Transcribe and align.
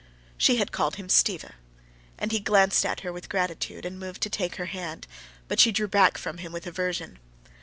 She 0.35 0.55
had 0.55 0.71
called 0.71 0.95
him 0.95 1.09
"Stiva," 1.09 1.51
and 2.17 2.31
he 2.31 2.39
glanced 2.39 2.87
at 2.87 3.01
her 3.01 3.13
with 3.13 3.29
gratitude, 3.29 3.85
and 3.85 3.99
moved 3.99 4.21
to 4.23 4.31
take 4.31 4.55
her 4.55 4.65
hand, 4.65 5.05
but 5.47 5.59
she 5.59 5.71
drew 5.71 5.87
back 5.87 6.17
from 6.17 6.39
him 6.39 6.51
with 6.51 6.65
aversion. 6.65 7.19